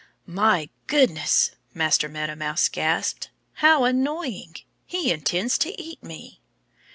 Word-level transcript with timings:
"My 0.25 0.69
goodness!" 0.87 1.51
Master 1.75 2.09
Meadow 2.09 2.33
Mouse 2.33 2.69
gasped. 2.69 3.29
"How 3.61 3.83
annoying! 3.83 4.55
He 4.87 5.11
intends 5.11 5.59
to 5.59 5.79
eat 5.79 6.03
me!" 6.03 6.41